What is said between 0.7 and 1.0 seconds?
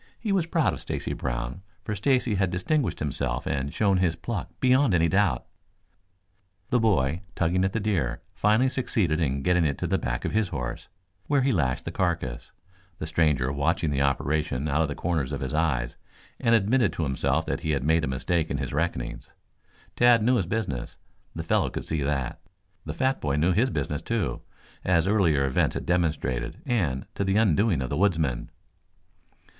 of